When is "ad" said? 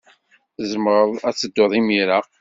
1.29-1.35